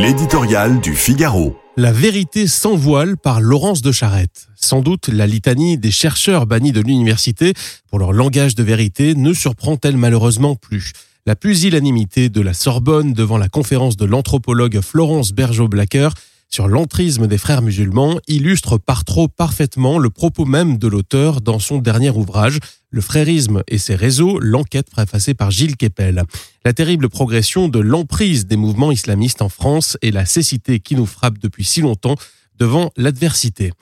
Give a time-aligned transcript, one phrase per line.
[0.00, 1.56] L'éditorial du Figaro.
[1.76, 4.46] La vérité sans voile par Laurence de Charette.
[4.54, 7.52] Sans doute la litanie des chercheurs bannis de l'université
[7.90, 10.92] pour leur langage de vérité ne surprend-elle malheureusement plus.
[11.26, 16.10] La pusillanimité de la Sorbonne devant la conférence de l'anthropologue Florence Bergeau-Blacker
[16.48, 21.58] sur l'entrisme des frères musulmans illustre par trop parfaitement le propos même de l'auteur dans
[21.58, 22.58] son dernier ouvrage,
[22.90, 26.22] Le frérisme et ses réseaux, l'enquête préfacée par Gilles Kepel.
[26.64, 31.04] La terrible progression de l'emprise des mouvements islamistes en France et la cécité qui nous
[31.04, 32.16] frappe depuis si longtemps
[32.58, 33.72] devant l'adversité.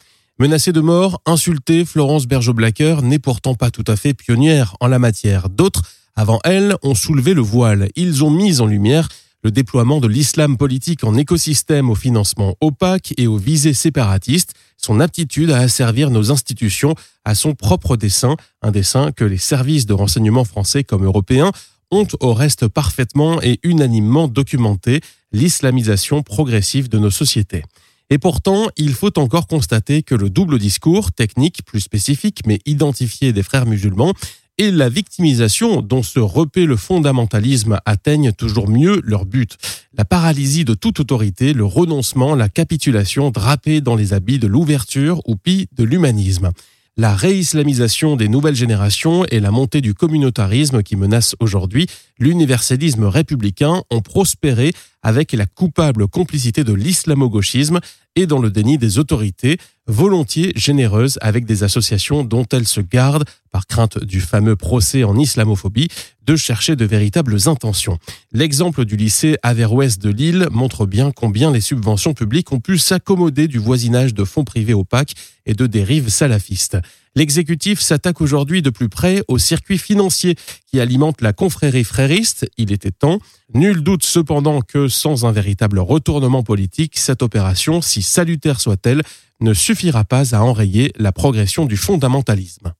[0.40, 4.98] Menacée de mort, insultée, Florence Bergeau-Blacker n'est pourtant pas tout à fait pionnière en la
[4.98, 5.48] matière.
[5.48, 5.82] D'autres,
[6.16, 7.88] avant elle, ont soulevé le voile.
[7.94, 9.08] Ils ont mis en lumière
[9.46, 14.98] le déploiement de l'islam politique en écosystème au financement opaque et aux visées séparatistes, son
[14.98, 19.92] aptitude à asservir nos institutions à son propre dessein, un dessein que les services de
[19.92, 21.52] renseignement français comme européens
[21.92, 27.62] ont au reste parfaitement et unanimement documenté, l'islamisation progressive de nos sociétés.
[28.10, 33.32] Et pourtant, il faut encore constater que le double discours, technique plus spécifique mais identifié
[33.32, 34.12] des frères musulmans,
[34.58, 39.56] et la victimisation dont se repaît le fondamentalisme atteignent toujours mieux leur but.
[39.96, 45.20] La paralysie de toute autorité, le renoncement, la capitulation drapée dans les habits de l'ouverture
[45.26, 46.52] ou pis de l'humanisme.
[46.98, 51.86] La réislamisation des nouvelles générations et la montée du communautarisme qui menace aujourd'hui
[52.18, 54.72] l'universalisme républicain ont prospéré
[55.06, 57.78] avec la coupable complicité de l'islamo-gauchisme
[58.16, 63.22] et dans le déni des autorités, volontiers généreuses avec des associations dont elles se gardent,
[63.52, 65.86] par crainte du fameux procès en islamophobie,
[66.26, 67.98] de chercher de véritables intentions.
[68.32, 73.46] L'exemple du lycée Averroès de Lille montre bien combien les subventions publiques ont pu s'accommoder
[73.46, 75.14] du voisinage de fonds privés opaques
[75.46, 76.78] et de dérives salafistes.
[77.16, 80.36] L'exécutif s'attaque aujourd'hui de plus près au circuit financier
[80.66, 82.46] qui alimente la confrérie frériste.
[82.58, 83.20] Il était temps.
[83.54, 89.02] Nul doute cependant que sans un véritable retournement politique, cette opération, si salutaire soit-elle,
[89.40, 92.74] ne suffira pas à enrayer la progression du fondamentalisme.